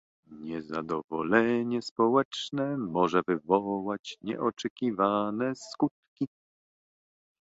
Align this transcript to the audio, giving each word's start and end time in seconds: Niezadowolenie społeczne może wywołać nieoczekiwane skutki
Niezadowolenie 0.39 1.81
społeczne 1.81 2.77
może 2.77 3.21
wywołać 3.27 4.17
nieoczekiwane 4.21 5.55
skutki 5.55 6.27